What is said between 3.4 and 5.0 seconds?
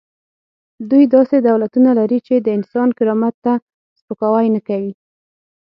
ته سپکاوی نه کوي.